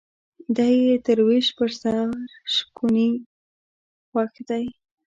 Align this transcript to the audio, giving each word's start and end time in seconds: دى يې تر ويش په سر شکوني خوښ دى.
دى 0.55 0.71
يې 0.85 0.95
تر 1.05 1.17
ويش 1.27 1.47
په 1.57 1.65
سر 1.79 1.99
شکوني 2.53 3.09
خوښ 4.09 4.33
دى. 4.49 4.65